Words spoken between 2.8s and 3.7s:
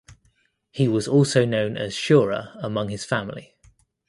his family.